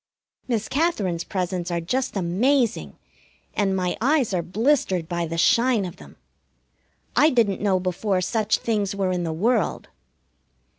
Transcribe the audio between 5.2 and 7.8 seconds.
the shine of them. I didn't know